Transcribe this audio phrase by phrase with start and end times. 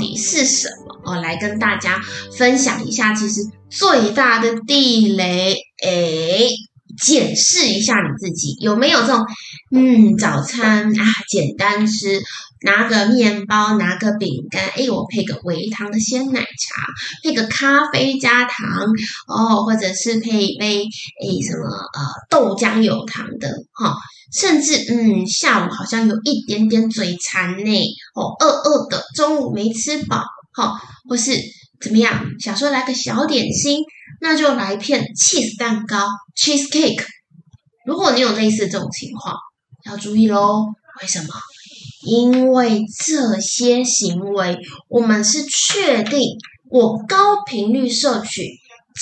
[0.00, 1.12] 底是什么？
[1.12, 2.02] 哦，来跟大家
[2.36, 3.14] 分享一下。
[3.14, 5.54] 其实最大的地雷，
[5.84, 6.48] 哎，
[7.00, 9.24] 检视一下你自己有没有这种，
[9.70, 12.20] 嗯，早餐啊，简单吃，
[12.62, 16.86] 拿个面包，拿个饼干，哎，我配个微糖的鲜奶茶，
[17.22, 18.66] 配个咖啡加糖，
[19.28, 23.96] 哦，或者是配一杯，哎，什么呃豆浆有糖的，哈。
[24.32, 27.80] 甚至，嗯，下午好像有一点点嘴馋呢，
[28.14, 31.32] 哦，饿饿的，中午没吃饱，哈，或是
[31.80, 33.82] 怎么样，想说来个小点心，
[34.20, 37.04] 那就来片 cheese 蛋糕 cheese cake。
[37.84, 39.36] 如果你有类似这种情况，
[39.84, 40.66] 要注意喽。
[41.02, 41.28] 为什么？
[42.06, 46.20] 因为这些行为，我们是确定
[46.70, 48.42] 我高频率摄取。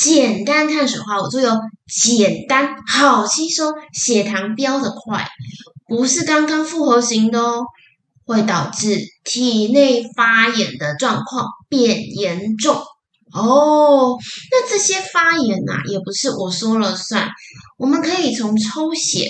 [0.00, 1.50] 简单碳水化合物就有
[1.86, 5.26] 简单好吸收，血糖飙得快，
[5.88, 7.64] 不是刚刚复合型的哦，
[8.24, 12.76] 会导致体内发炎的状况变严重
[13.32, 14.16] 哦。
[14.52, 17.28] 那这些发炎呐，也不是我说了算，
[17.76, 19.28] 我们可以从抽血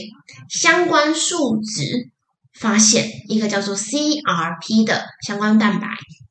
[0.51, 2.11] 相关数值
[2.53, 5.87] 发现一个叫做 CRP 的相关蛋白。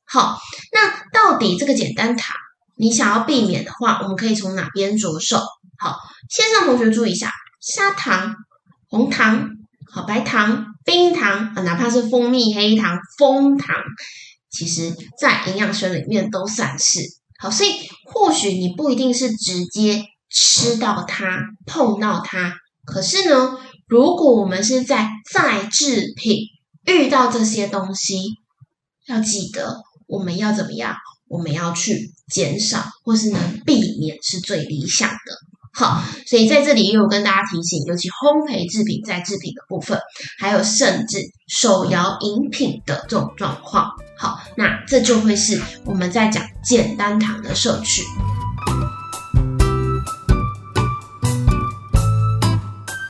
[0.05, 0.37] 好，
[0.71, 2.35] 那到底这个简单糖？
[2.77, 5.37] 你想要避免的话，我们可以从哪边着手？
[5.79, 5.97] 好，
[6.29, 8.35] 线上同学注意一下，砂糖、
[8.87, 9.49] 红糖、
[9.91, 13.75] 好白糖、冰糖啊，哪怕是蜂蜜、黑糖、蜂糖，
[14.49, 17.01] 其实在营养学里面都算是
[17.39, 17.49] 好。
[17.49, 17.71] 所以
[18.05, 22.53] 或许你不一定是直接吃到它、碰到它，
[22.85, 26.41] 可是呢，如果我们是在再制品
[26.85, 28.19] 遇到这些东西，
[29.07, 30.95] 要记得我们要怎么样？
[31.27, 35.17] 我们要去减少，或是能避免是最理想的。
[35.73, 39.99] 好，所以在这里也有跟大家提醒，尤其烘焙制品在制品的部分，
[40.39, 43.91] 还有甚至手摇饮品的这种状况。
[44.17, 48.01] 好，那这就会是我们在讲简单糖的摄取。